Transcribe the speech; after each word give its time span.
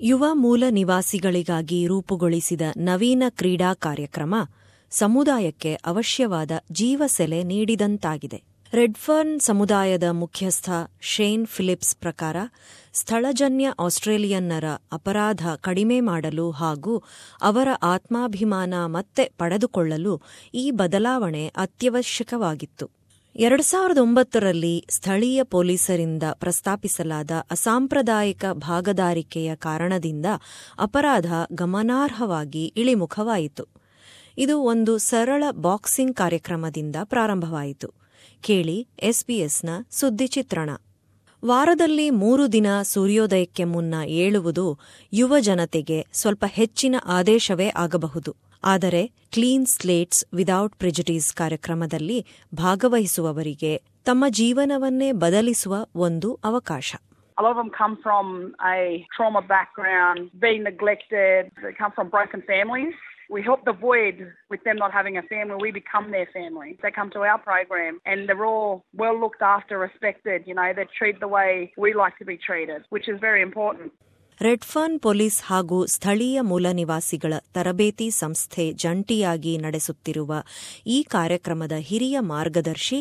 ಯುವ 0.00 0.24
ಮೂಲ 0.32 0.64
ನಿವಾಸಿಗಳಿಗಾಗಿ 0.70 1.86
ರೂಪುಗೊಳಿಸಿದ 1.86 2.60
ನವೀನ 2.76 3.22
ಕ್ರೀಡಾ 3.28 3.74
ಕಾರ್ಯಕ್ರಮ 3.74 4.34
ಸಮುದಾಯಕ್ಕೆ 4.90 5.74
ಅವಶ್ಯವಾದ 5.74 6.50
ಜೀವಸೆಲೆ 6.72 7.42
ನೀಡಿದಂತಾಗಿದೆ. 7.42 8.42
ರೆಡ್ಫರ್ನ್ 8.72 9.40
ಸಮುದಾಯದ 9.40 10.02
ಮುಖ್ಯಸ್ಥ 10.10 10.70
ಶೇನ್ 11.00 11.46
ಫಿಲಿಪ್ಸ್ 11.46 11.96
ಪ್ರಕಾರ 11.96 12.36
ಸ್ಥಳಜನ್ಯ 12.92 13.72
ಆಸ್ಟ್ರೇಲಿಯನ್ನರ 13.80 14.64
ಅಪರಾಧ 14.92 15.46
ಕಡಿಮೆ 15.60 16.00
ಮಾಡಲು 16.00 16.50
ಹಾಗೂ 16.50 17.02
ಅವರ 17.42 17.68
ಆತ್ಮಾಭಿಮಾನ 17.82 18.74
ಮತ್ತೆ 18.86 19.32
ಪಡೆದುಕೊಳ್ಳಲು 19.38 20.22
ಈ 20.54 20.70
ಬದಲಾವಣೆ 20.70 21.48
ಅತ್ಯವಶ್ಯಕವಾಗಿತ್ತು. 21.48 23.03
ಎರಡು 23.36 23.62
ಸಾವಿರದ 23.62 23.98
ಒಂಬತ್ತರಲ್ಲಿ 23.98 24.86
ಸ್ಥಳೀಯ 24.90 25.42
ಪೊಲೀಸರಿಂದ 25.42 26.22
ಪ್ರಸ್ತಾಪಿಸಲಾದ 26.32 27.30
ಅಸಾಂಪ್ರದಾಯಿಕ 27.50 28.44
ಭಾಗದಾರಿಕೆಯ 28.52 29.56
ಕಾರಣದಿಂದ 29.56 30.26
ಅಪರಾಧ 30.78 31.32
ಗಮನಾರ್ಹವಾಗಿ 31.52 32.66
ಇಳಿಮುಖವಾಯಿತು. 32.76 33.68
ಇದು 34.38 34.58
ಒಂದು 34.58 34.98
ಸರಳ 34.98 35.44
ಬಾಕ್ಸಿಂಗ್ 35.50 36.16
ಕಾರ್ಯಕ್ರಮದಿಂದ 36.16 36.96
ಪ್ರಾರಂಭವಾಯಿತು. 37.04 37.94
ಕೇಳಿ 38.40 38.88
ಎಸ್ಬಿಎಸ್ನ 39.02 39.68
ಸುದ್ದಿ 39.90 40.26
ಚಿತ್ರಣ. 40.26 40.70
ವಾರದಲ್ಲಿ 41.44 42.10
ಮೂರು 42.10 42.52
ದಿನ 42.52 42.66
ಸೂರ್ಯೋದಯಕ್ಕೆ 42.82 43.64
ಮುನ್ನ 43.64 43.94
ಏಳುವುದು 44.06 44.78
ಯುವ 45.12 45.38
ಜನತೆಗೆ 45.38 46.06
ಸ್ವಲ್ಪ 46.12 46.44
ಹೆಚ್ಚಿನ 46.48 46.96
ಆದೇಶವೇ 47.04 47.68
ಆಗಬಹುದು. 47.68 48.36
ಆದರೆ 48.72 49.02
ಕ್ಲೀನ್ 49.34 49.66
ಸ್ಲೇಟ್ಸ್ 49.66 50.22
ವಿದೌಟ್ 50.34 50.76
ಪ್ರಿಜುಡೀಸ್ 50.82 51.28
ಕಾರ್ಯಕ್ರಮದಲ್ಲಿ 51.40 52.18
ಭಾಗವಹಿಸುವವರಿಗೆ 52.64 53.72
ತಮ್ಮ 54.04 54.24
ಜೀವನವನ್ನೇ 54.40 55.10
ಬದಲಿಸುವ 55.24 55.74
ಒಂದು 56.06 56.30
ಅವಕಾಶ 56.50 56.94
A 57.36 57.42
lot 57.42 57.50
of 57.50 57.56
them 57.56 57.70
come 57.70 57.94
from 58.04 58.26
a 58.72 59.06
trauma 59.14 59.40
background, 59.54 60.30
being 60.44 60.62
neglected, 60.62 61.50
they 61.62 61.72
come 61.80 61.92
from 61.96 62.08
broken 62.08 62.40
families. 62.52 62.94
We 63.34 63.42
help 63.42 63.64
the 63.64 63.72
void 63.72 64.16
with 64.52 64.62
them 64.66 64.76
not 64.76 64.92
having 64.92 65.16
a 65.16 65.22
family. 65.22 65.56
We 65.60 65.72
become 65.72 66.10
their 66.10 66.28
family. 66.38 66.78
They 66.82 66.92
come 66.92 67.10
to 67.10 67.22
our 67.30 67.40
program 67.50 67.94
and 68.04 68.28
they're 68.28 68.46
all 68.52 68.72
well 69.02 69.18
looked 69.18 69.42
after, 69.56 69.78
respected. 69.78 70.42
You 70.46 70.54
know, 70.54 70.68
they're 70.76 70.94
treated 71.00 71.20
the 71.20 71.32
way 71.38 71.50
we 71.76 71.90
like 71.94 72.16
to 72.18 72.24
be 72.24 72.36
treated, 72.48 72.82
which 72.90 73.08
is 73.08 73.18
very 73.20 73.42
important. 73.42 73.90
Redfern 74.40 74.96
police 75.00 75.36
ಹಾಗೂ 75.48 75.76
ಸ್ಥಳೀಯ 75.86 76.38
ಮೂಲ 76.50 76.66
ನಿವಾಸಿಗಳ 76.78 77.34
ತರಬೇತಿ 77.56 78.08
ಸಂಸ್ಥೆ 78.20 78.64
ಜಂಟಿಯಾಗಿ 78.84 79.52
ನಡೆಸುತ್ತಿರುವ 79.58 80.40
ಈ 80.86 80.98
ಕಾರ್ಯಕ್ರಮದ 81.16 81.76
ಹಿರಿಯ 81.90 82.18
ಮಾರ್ಗದರ್ಶಿ 82.34 83.00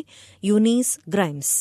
ಯುನೀಸ್ 0.52 0.94
ಗ್ರೈಮ್ಸ್ 1.16 1.56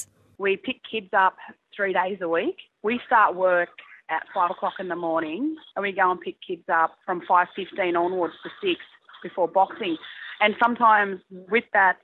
at 4.08 4.24
five 4.34 4.50
o'clock 4.50 4.76
in 4.82 4.88
the 4.88 4.98
morning 5.04 5.42
and 5.74 5.82
we 5.84 5.90
go 5.98 6.06
and 6.12 6.20
pick 6.20 6.38
kids 6.46 6.68
up 6.80 6.90
from 7.04 7.18
5.15 7.28 7.96
onwards 7.98 8.34
to 8.42 8.50
6 8.62 8.80
before 9.22 9.46
boxing. 9.50 9.94
And 10.40 10.54
sometimes 10.62 11.14
with 11.54 11.68
that, 11.72 11.96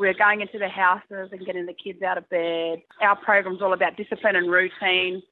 we're 0.00 0.14
going 0.16 0.40
into 0.40 0.58
the 0.58 0.68
houses 0.68 1.26
and 1.32 1.44
getting 1.44 1.66
the 1.66 1.74
kids 1.74 2.02
out 2.02 2.18
of 2.18 2.28
bed. 2.30 2.76
Our 3.00 3.16
program's 3.16 3.60
all 3.60 3.72
about 3.72 3.96
discipline 3.96 4.36
and 4.36 4.50
routine. 4.50 5.22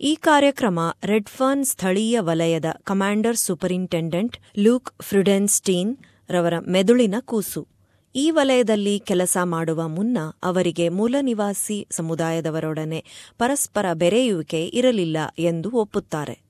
ಈ 0.00 0.14
ಕಾರ್ಯಕ್ರಮ 0.14 0.78
ರೆಡ್ಫರ್ನ್ 1.04 1.64
ಸ್ಥಳೀಯ 1.64 2.20
ವಲಯದ 2.20 2.64
commander 2.84 3.36
superintendent 3.36 4.36
luke 4.58 5.02
ಫ್ರಿಡೆನ್ಸ್ಟೀನ್ 5.02 5.96
ರವರ 6.30 6.54
ಮೆದುಳಿನ 6.68 7.14
ಕೂಸು. 7.20 7.68
ಈ 8.14 8.30
ವಲಯದಲ್ಲಿ 8.30 9.00
ಕೆಲಸ 9.00 9.38
ಮಾಡುವ 9.44 9.88
ಮುನ್ನ 9.88 10.18
ಅವರಿಗೆ 10.42 10.88
ಮೂಲ 10.88 11.16
ನಿವಾಸಿ 11.20 11.86
ಸಮುದಾಯದವರೊಡನೆ 11.90 13.04
ಪರಸ್ಪರ 13.38 13.86
ಬೆರೆಯುವಿಕೆ 13.94 14.66
ಇರಲಿಲ್ಲ 14.66 15.16
ಎಂದು 15.38 15.70
ಒಪ್ಪುತ್ತಾರೆ. 15.70 16.46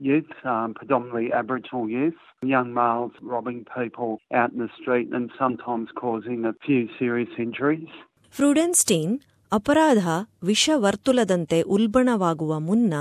youth, 0.00 0.32
um, 0.44 0.74
predominantly 0.74 1.32
Aboriginal 1.32 1.88
youth, 1.90 2.20
young 2.46 2.72
males 2.72 3.12
robbing 3.24 3.60
people 3.72 4.10
out 4.32 4.52
in 4.52 4.58
the 4.58 4.70
street 4.78 5.08
and 5.12 5.30
sometimes 5.38 5.88
causing 5.96 6.40
a 6.44 6.54
few 6.66 6.82
serious 6.98 7.34
injuries. 7.38 7.90
ಫ್ರೂಡೆನ್ಸ್ಟೀನ್ 8.34 9.14
ಅಪರಾಧ 9.52 10.02
ವಿಷವರ್ತುಲದಂತೆ 10.50 11.58
ಉಲ್ಬಣವಾಗುವ 11.76 12.52
ಮುನ್ನ 12.60 12.94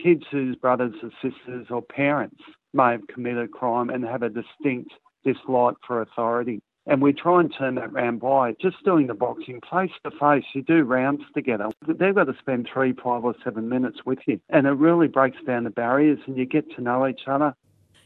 Kids 0.04 0.26
whose 0.30 0.56
brothers 0.56 0.96
or 1.02 1.10
sisters 1.24 1.68
or 1.70 1.82
parents 1.82 2.42
may 2.74 2.92
have 2.92 3.08
committed 3.08 3.44
a 3.44 3.48
crime 3.48 3.90
and 3.90 4.04
have 4.04 4.24
a 4.24 4.30
distinct 4.30 4.92
dislike 5.24 5.78
for 5.88 6.02
authority. 6.02 6.62
And 6.88 7.02
we 7.02 7.12
try 7.14 7.38
and 7.44 7.52
turn 7.60 7.74
that 7.76 7.92
round 7.94 8.18
by 8.22 8.44
just 8.66 8.78
doing 8.86 9.06
the 9.08 9.16
boxing 9.16 9.60
face 9.72 9.96
to 10.06 10.12
face. 10.24 10.48
You 10.56 10.62
do 10.74 10.78
rounds 10.98 11.24
together. 11.38 11.68
They've 12.02 12.14
got 12.14 12.28
to 12.34 12.38
spend 12.44 12.62
three, 12.72 12.92
five, 13.06 13.22
or 13.30 13.34
seven 13.46 13.64
minutes 13.76 14.00
with 14.10 14.20
you. 14.28 14.36
And 14.56 14.68
it 14.68 14.76
really 14.88 15.08
breaks 15.18 15.42
down 15.50 15.64
the 15.64 15.76
barriers 15.84 16.20
and 16.28 16.34
you 16.40 16.46
get 16.58 16.66
to 16.76 16.82
know 16.88 17.00
each 17.12 17.26
other. 17.36 17.50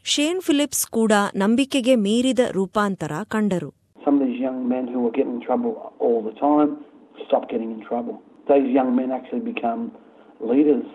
Shane 0.06 0.40
Phillips 0.46 0.84
ಕೂಡ 0.96 1.12
ನಂಬಿಕೆಗೆ 1.42 1.94
ಮೀರಿದ 2.06 2.42
ರೂಪಾಂತರ 2.58 3.12
ಕಂಡರು 3.34 3.70
Some 4.04 4.16
of 4.18 4.22
these 4.26 4.40
young 4.46 4.60
men 4.74 4.84
who 4.92 5.00
were 5.04 5.14
getting 5.18 5.34
in 5.38 5.42
trouble 5.48 5.72
all 6.06 6.20
the 6.28 6.34
time 6.46 6.70
stopped 7.24 7.48
getting 7.54 7.70
in 7.76 7.80
trouble. 7.90 8.14
Those 8.50 8.68
young 8.78 8.90
men 9.00 9.10
actually 9.18 9.44
become 9.52 9.82
leaders. 10.52 10.86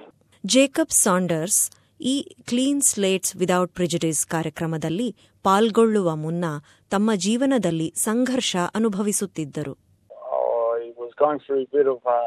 Jacob 0.44 0.94
Sanders 1.06 1.60
ಈ 2.00 2.16
clean 2.50 2.82
slates 2.92 3.34
without 3.42 3.72
prejudice 3.78 4.22
ಕಾರ್ಯಕ್ರಮದಲ್ಲಿ 4.34 5.10
ಪಾಲ್ಗೊಳ್ಳುವ 5.48 6.10
ಮುನ್ನ 6.24 6.46
ತಮ್ಮ 6.91 7.11
ಜೀವನದಲ್ಲಿ 7.19 7.93
ಸಂಘರ್ಷ 8.01 8.57
ಅನುಭವಿಸುತ್ತಿದ್ದರು 8.75 9.75
I 10.77 10.93
was 10.97 11.13
going 11.15 11.39
through 11.39 11.61
a 11.61 11.71
bit 11.77 11.87
of 11.87 12.01
uh, 12.09 12.19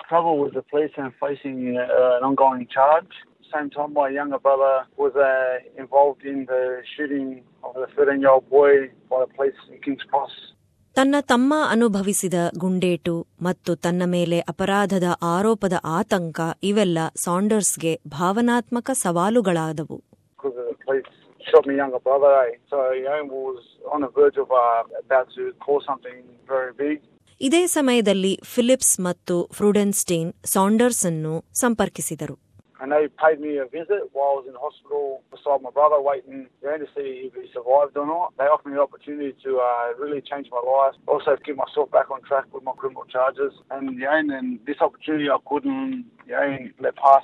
trouble 0.00 0.38
with 0.38 0.54
the 0.54 0.62
police 0.64 0.94
and 0.96 1.12
facing 1.14 1.58
uh, 1.76 1.84
an 2.16 2.24
ongoing 2.24 2.66
charge. 2.68 3.12
Same 3.52 3.70
time, 3.70 3.92
my 3.94 4.08
younger 4.10 4.38
brother 4.38 4.72
was 4.98 5.14
uh, 5.22 5.30
involved 5.76 6.24
in 6.24 6.38
the 6.44 6.62
shooting 6.92 7.28
of 7.64 7.76
a 7.76 7.88
13-year-old 7.96 8.48
boy 8.50 8.72
by 9.10 9.18
the 9.24 9.30
police 9.34 9.60
in 9.68 9.78
Kings 9.86 10.04
Cross. 10.10 10.34
ತನ್ನ 10.96 11.16
ತಮ್ಮ 11.26 11.54
ಅನುಭವಿಸಿದ 11.70 12.34
ಗುಂಡೇಟು 12.56 13.14
ಮತ್ತು 13.42 13.76
ತನ್ನ 13.76 14.02
ಮೇಲೆ 14.06 14.40
ಅಪರಾಧದ 14.52 15.08
ಆರೋಪದ 15.30 15.72
ಆತಂಕ 15.98 16.38
ಇವೆಲ್ಲ 16.62 16.98
ಸಾಂಡರ್ಸ್ಗೆ 17.24 17.92
ಭಾವನಾತ್ಮಕ 18.08 18.90
ಸವಾಲುಗಳಾದವು 18.94 19.98
shot 21.49 21.65
my 21.67 21.73
younger 21.81 21.99
brother. 21.99 22.31
Eh? 22.45 22.55
So 22.69 22.77
you 22.91 23.05
know, 23.05 23.23
was 23.25 23.61
on 23.93 24.01
the 24.01 24.11
verge 24.19 24.37
of 24.37 24.49
uh, 24.51 24.83
about 25.03 25.27
to 25.35 25.53
cause 25.65 25.83
something 25.91 26.17
very 26.53 26.73
big. 26.83 26.97
ಇದೇ 27.41 27.59
ಸಮಯದಲ್ಲಿ 27.75 28.31
ಫಿಲಿಪ್ಸ್ 28.53 28.93
ಮತ್ತು 29.05 29.35
ಫ್ರೂಡೆನ್ಸ್ಟೇನ್ 29.57 30.29
ಸಾಂಡರ್ಸ್ 30.55 31.03
ಅನ್ನು 31.09 31.33
ಸಂಪರ್ಕಿಸಿದರು 31.63 32.35
and 32.81 32.91
they 32.91 33.07
paid 33.23 33.39
me 33.39 33.57
a 33.57 33.65
visit 33.65 34.01
while 34.13 34.31
I 34.31 34.35
was 34.39 34.45
in 34.47 34.55
hospital 34.55 35.03
beside 35.31 35.61
my 35.61 35.71
brother, 35.71 35.99
waiting 36.01 36.47
you 36.61 36.69
know, 36.69 36.77
to 36.77 36.87
see 36.95 37.09
if 37.27 37.33
he 37.33 37.45
survived 37.53 37.95
or 37.95 38.05
not. 38.05 38.33
They 38.37 38.43
offered 38.43 38.69
me 38.69 38.75
the 38.75 38.81
opportunity 38.81 39.33
to 39.45 39.51
uh, 39.59 39.93
really 39.97 40.21
change 40.21 40.47
my 40.51 40.61
life, 40.75 40.95
also 41.07 41.35
get 41.45 41.55
myself 41.55 41.89
back 41.91 42.11
on 42.11 42.21
track 42.23 42.45
with 42.53 42.63
my 42.63 42.73
criminal 42.73 43.05
charges, 43.05 43.53
and 43.71 43.93
you 43.93 43.99
know, 43.99 44.11
and 44.11 44.29
then 44.29 44.59
this 44.67 44.79
opportunity 44.81 45.29
I 45.29 45.39
couldn't 45.49 46.05
you 46.27 46.35
know, 46.35 46.57
let 46.85 46.95
pass. 47.05 47.23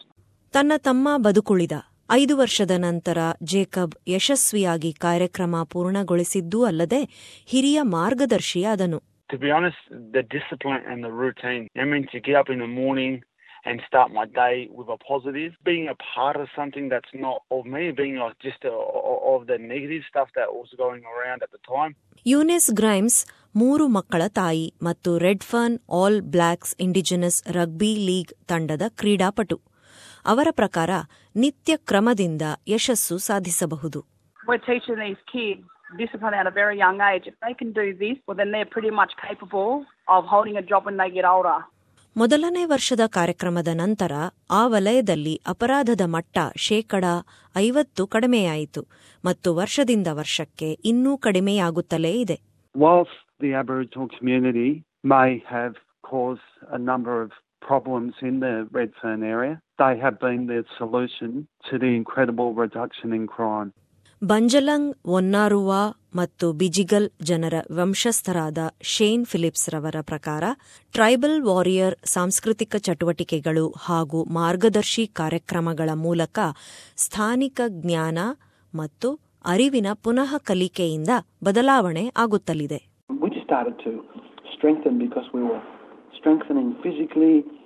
ತನ್ನ 0.56 0.73
ತಮ್ಮ 0.88 1.09
ಬದುಕುಳಿದ 1.25 1.75
ಐದು 2.08 2.35
ವರ್ಷದ 2.37 2.73
ನಂತರ 2.79 3.19
Jacob 3.53 3.94
ಯಶಸ್ವಿಯಾಗಿ 4.08 4.93
ಕಾರ್ಯಕ್ರಮ 5.06 5.56
ಪೂರ್ಣಗೊಳಿಸಿದ್ದೂ 5.73 6.61
ಅಲ್ಲದೆ 6.64 7.03
ಹಿರಿಯ 7.49 7.79
ಮಾರ್ಗದರ್ಶಿಯಾದನು 7.97 9.00
To 9.31 9.37
be 9.38 9.50
honest, 9.50 9.81
the 10.12 10.23
discipline 10.35 10.82
and 10.87 11.00
the 11.03 11.11
routine. 11.20 11.62
I 11.76 11.85
mean, 11.85 12.05
to 12.12 12.19
get 12.20 12.37
up 12.41 12.49
in 12.49 12.58
the 12.58 12.69
morning 12.76 13.14
and 13.67 13.76
start 13.87 14.08
my 14.12 14.25
day 14.37 14.56
with 14.70 14.88
a 14.88 14.99
positive, 15.05 15.53
being 15.64 15.87
a 15.88 15.97
part 16.08 16.37
of 16.37 16.47
something 16.58 16.87
that's 16.88 17.14
not 17.19 17.38
of 17.50 17.62
me, 17.67 17.82
being 17.93 18.17
like 18.17 18.37
just 18.41 18.62
a, 18.64 18.75
of 19.26 19.41
the 19.49 19.58
negative 19.64 20.03
stuff 20.11 20.29
that 20.37 20.50
was 20.53 20.70
going 20.79 21.03
around 21.06 21.41
at 21.41 21.50
the 21.50 21.62
time. 21.73 21.93
ಯೂನೆಸ್ 22.26 22.69
Grimes, 22.81 23.17
ಮೂರು 23.55 23.85
ಮಕ್ಕಳ 23.88 24.23
ತಾಯಿ 24.38 24.64
ಮತ್ತು 24.82 25.11
Redfern 25.44 25.76
All 25.99 26.20
Blacks 26.35 26.75
indigenous 26.87 27.41
rugby 27.56 27.93
league 28.08 28.32
ತಂಡದ 28.53 28.87
ಕ್ರೀಡಾಪಟು 29.00 29.58
ಅವರ 30.26 30.49
ಪ್ರಕಾರ 30.50 30.90
ನಿತ್ಯ 31.37 31.76
ಕ್ರಮದಿಂದ 31.76 32.43
ಯಶಸ್ಸು 32.69 33.19
ಸಾಧಿಸಬಹುದು. 33.19 34.05
ಮೊದಲನೇ 42.17 42.64
ವರ್ಷದ 42.64 43.00
ಕಾರ್ಯಕ್ರಮದ 43.06 43.69
ನಂತರ 43.73 44.12
ಆ 44.50 44.67
ವಲಯದಲ್ಲಿ 44.67 45.40
ಅಪರಾಧದ 45.46 46.00
ಮಟ್ಟ 46.05 46.38
ಶೇಕಡ 46.56 47.05
ಐವತ್ತು 47.56 48.06
ಕಡಿಮೆಯಾಯಿತು 48.06 48.87
ಮತ್ತು 49.25 49.55
ವರ್ಷದಿಂದ 49.55 50.06
ವರ್ಷಕ್ಕೆ 50.12 50.72
ಇನ್ನೂ 50.72 51.17
ಕಡಿಮೆಯಾಗುತ್ತಲೇ 51.17 52.12
ಇದೆ. 52.12 52.40
Problems 57.66 58.14
in 58.22 58.40
the 58.40 58.54
Redfern 58.70 59.22
area, 59.26 59.54
they 59.78 59.94
have 59.98 60.18
been 60.20 60.46
the 60.48 60.60
solution 60.76 61.30
to 61.64 61.78
the 61.78 61.90
incredible 61.94 62.50
reduction 62.56 63.12
in 63.12 63.26
crime. 63.28 63.72
ಬಂಜಲಂಗ್ 64.22 64.86
ಒನ್ನಾರುವಾ 65.16 65.80
ಮತ್ತು 66.14 66.46
ಬಿಜಿಗಲ್ 66.52 67.08
ಜನರ 67.22 67.56
ವಂಶಸ್ಥರಾದ 67.78 68.60
ಶೇನ್ 68.92 69.24
ಫಿಲಿಪ್ಸ್ 69.24 69.68
ರವರ 69.74 69.98
ಪ್ರಕಾರ 70.02 70.44
ಟ್ರೈಬಲ್ 70.94 71.36
ವಾರಿಯರ್ 71.42 71.96
ಸಾಂಸ್ಕೃತಿಕ 72.14 72.76
ಚಟುವಟಿಕೆಗಳು 72.86 73.66
ಹಾಗೂ 73.86 74.20
ಮಾರ್ಗದರ್ಶಿ 74.38 75.04
ಕಾರ್ಯಕ್ರಮಗಳ 75.20 75.90
ಮೂಲಕ 76.06 76.38
ಸ್ಥಾನಿಕ 76.96 77.60
ಜ್ಞಾನ 77.82 78.19
ಮತ್ತು 78.74 79.10
ಅರಿವಿನ 79.44 79.88
ಪುನಃ 80.04 80.32
ಕಲಿಕೆಯಿಂದ 80.48 81.12
ಬದಲಾವಣೆ 81.42 82.04
ಆಗುತ್ತಲಿದೆ 82.24 82.80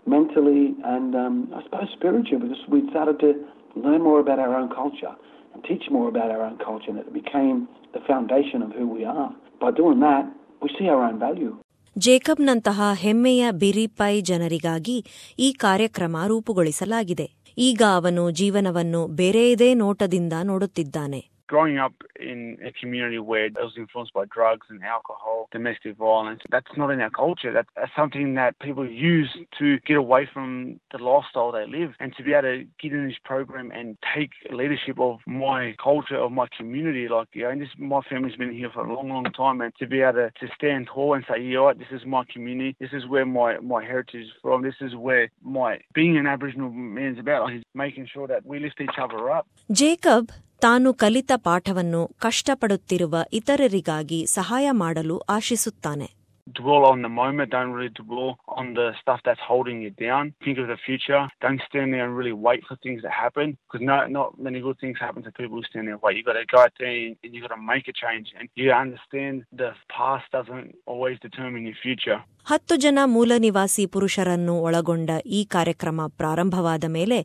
Mentally, 0.06 0.62
and 0.84 1.14
um, 1.14 1.34
I 1.50 1.62
suppose 1.62 1.88
spiritually 1.92 2.40
because 2.40 2.64
we 2.68 2.88
started 2.90 3.18
to 3.20 3.30
learn 3.76 4.02
more 4.02 4.20
about 4.20 4.38
our 4.38 4.54
own 4.54 4.68
culture 4.70 5.14
and 5.54 5.62
teach 5.64 5.84
more 5.90 6.08
about 6.08 6.30
our 6.30 6.42
own 6.42 6.58
culture, 6.58 6.90
and 6.90 6.98
it 6.98 7.12
became 7.12 7.58
the 7.94 8.00
foundation 8.02 8.62
of 8.62 8.72
who 8.72 8.86
we 8.88 9.04
are. 9.06 9.30
By 9.60 9.70
doing 9.72 10.00
that, 10.00 10.24
we 10.62 10.68
see 10.70 10.88
our 10.88 11.02
own 11.04 11.18
value. 11.20 11.52
ಜೇಕಬ್ನಂತಹ 11.96 12.80
ಹೆಮ್ಮೆಯ 12.94 13.44
ಬಿರಿಪೈ 13.52 14.20
ಜನರಿಗಾಗಿ 14.20 14.96
ಈ 15.38 15.52
ಕಾರ್ಯಕ್ರಮ 15.58 16.16
ರೂಪುಗೊಳಿಸಲಾಗಿದೆ 16.26 17.26
ಈಗ 17.58 17.82
ಅವನು 17.96 18.30
ಜೀವನವನ್ನು 18.30 19.06
ಬೇರೆಯದೇ 19.16 19.74
ನೋಟದಿಂದ 19.74 20.34
ನೋಡುತ್ತಿದ್ದಾನೆ 20.42 21.20
growing 21.50 21.78
up 21.78 21.92
in 22.20 22.56
a 22.64 22.70
community 22.80 23.18
where 23.18 23.46
it 23.46 23.54
was 23.54 23.72
influenced 23.76 24.12
by 24.12 24.24
drugs 24.26 24.68
and 24.70 24.84
alcohol, 24.84 25.48
domestic 25.50 25.96
violence, 25.96 26.40
that's 26.48 26.76
not 26.76 26.92
in 26.92 27.00
our 27.00 27.10
culture. 27.10 27.52
That's 27.52 27.90
something 27.96 28.34
that 28.36 28.56
people 28.60 28.88
use 28.88 29.36
to 29.58 29.80
get 29.80 29.96
away 29.96 30.30
from 30.32 30.78
the 30.92 30.98
lifestyle 30.98 31.50
they 31.50 31.66
live. 31.66 31.94
And 31.98 32.14
to 32.16 32.22
be 32.22 32.34
able 32.34 32.42
to 32.42 32.64
get 32.80 32.92
in 32.92 33.08
this 33.08 33.16
program 33.24 33.72
and 33.72 33.98
take 34.14 34.30
leadership 34.52 35.00
of 35.00 35.18
my 35.26 35.74
culture, 35.82 36.18
of 36.18 36.30
my 36.30 36.46
community, 36.56 37.08
like, 37.08 37.26
you 37.32 37.42
know, 37.42 37.50
and 37.50 37.60
this, 37.60 37.70
my 37.76 38.00
family's 38.08 38.36
been 38.36 38.54
here 38.54 38.70
for 38.72 38.86
a 38.86 38.94
long, 38.94 39.08
long 39.08 39.24
time, 39.24 39.60
and 39.60 39.74
to 39.80 39.88
be 39.88 40.02
able 40.02 40.12
to, 40.12 40.30
to 40.38 40.54
stand 40.54 40.86
tall 40.86 41.14
and 41.14 41.24
say, 41.28 41.42
you 41.42 41.54
know 41.54 41.64
what, 41.64 41.78
this 41.78 41.88
is 41.90 42.06
my 42.06 42.22
community, 42.32 42.76
this 42.78 42.90
is 42.92 43.08
where 43.08 43.26
my, 43.26 43.58
my 43.58 43.82
heritage 43.82 44.26
is 44.26 44.30
from, 44.40 44.62
this 44.62 44.76
is 44.80 44.94
where 44.94 45.28
my 45.42 45.80
being 45.94 46.16
an 46.16 46.28
Aboriginal 46.28 46.70
man 46.70 47.14
is 47.14 47.18
about, 47.18 47.46
like, 47.46 47.64
making 47.74 48.06
sure 48.06 48.28
that 48.28 48.46
we 48.46 48.60
lift 48.60 48.80
each 48.80 48.98
other 49.02 49.32
up. 49.32 49.48
Jacob 49.72 50.30
ತಾನು 50.62 50.88
ಕಲಿತ 51.02 51.32
ಪಾಠವನ್ನು 51.46 52.00
ಕಷ್ಟಪಡುತ್ತಿರುವ 52.18 53.16
ಇತರರಿಗಾಗಿ 53.40 54.22
ಸಹಾಯ 54.38 54.68
ಮಾಡಲು 54.82 55.18
ಆಶಿಸುತ್ತಾನೆ 55.36 56.08
dwell 56.46 56.84
on 56.84 57.00
the 57.02 57.10
moment, 57.10 57.48
don't 57.48 57.72
really 57.72 57.92
dwell 57.98 58.30
on 58.52 58.74
the 58.74 58.86
stuff 59.00 59.20
that's 59.26 59.42
holding 59.42 59.82
you 59.82 59.90
down. 60.00 60.22
Think 60.44 60.58
of 60.58 60.66
the 60.66 60.78
future. 60.78 61.20
Don't 61.40 61.60
stand 61.66 61.88
there 61.92 62.04
and 62.06 62.16
really 62.16 62.36
wait 62.46 62.62
for 62.68 62.76
things 62.76 63.00
to 63.02 63.10
happen 63.14 63.46
because 63.62 63.82
no, 63.82 63.96
not 64.08 64.28
many 64.38 64.60
good 64.60 64.78
things 64.78 64.96
happen 64.98 65.22
to 65.22 65.32
people 65.32 65.54
who 65.58 65.64
stand 65.64 65.84
there 65.86 65.96
and 65.96 66.02
wait. 66.02 66.16
You 66.18 66.24
got 66.24 66.38
to 66.40 66.46
go 66.46 66.60
out 66.64 66.74
there 66.80 66.94
and 67.22 67.34
you 67.34 67.40
got 67.40 67.54
to 67.54 67.62
make 67.64 67.86
a 67.86 67.96
change. 68.02 68.28
And 68.36 68.48
you 68.56 68.68
understand 68.74 69.34
the 69.54 69.70
past 69.90 70.26
doesn't 70.32 70.68
always 70.86 71.18
determine 71.20 71.64
your 71.64 71.78
future. 71.86 72.18
ಹತ್ತು 72.46 72.76
ಜನ 72.84 72.98
ಮೂಲ 73.14 73.32
ನಿವಾಸಿ 73.44 73.84
ಪುರುಷರನ್ನು 73.94 74.54
ಒಳಗೊಂಡ 74.68 75.10
ಈ 75.38 75.42
ಕಾರ್ಯಕ್ರಮ 75.54 76.08
ಪ್ರಾರಂಭವಾದ 76.20 76.84
ಮೇಲೆ 76.90 77.20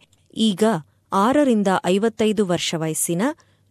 ಈಗ 0.50 0.64
ಆರರಿಂದ 1.12 1.68
ಐವತ್ತೈದು 1.86 2.46
ವರ್ಷ 2.46 2.75
ವಯಸ್ಸಿನ 2.78 3.22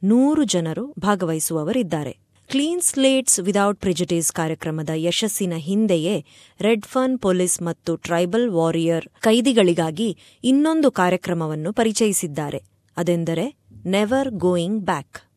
ನೂರು 0.05 0.45
ಜನರು 0.45 0.95
ಭಾಗವಹಿಸುವವರಿದ್ದಾರೆ. 0.99 2.19
ಕ್ಲೀನ್ 2.51 2.81
ಸ್ಲೇಟ್ಸ್ 2.81 3.41
ವಿದೌಟ್ 3.41 3.81
ಪ್ರಿಜಿಟೀಸ್ 3.81 4.33
ಕಾರ್ಯಕ್ರಮದ 4.33 4.91
ಯಶಸ್ಸಿನ 4.95 5.53
ಹಿಂದೆಯೇ 5.57 6.25
ರೆಡ್ 6.61 6.87
ಫನ್ 6.87 7.19
ಪೊಲೀಸ್ 7.19 7.63
ಮತ್ತು 7.63 7.97
ಟ್ರೈಬಲ್ 7.97 8.51
ವಾರಿಯರ್ 8.51 9.09
ಕೈದಿಗಳಿಗಾಗಿ 9.21 10.19
ಇನ್ನೊಂದು 10.45 10.91
ಕಾರ್ಯಕ್ರಮವನ್ನು 10.91 11.73
ಪರಿಚಯಿಸಿದ್ದಾರೆ. 11.73 12.63
ಅದೆಂದರೆ 12.97 13.57
ನೆವರ್ 13.87 14.29
ಗೋಯಿಂಗ್ 14.29 14.85
ಬ್ಯಾಕ್ 14.85 15.34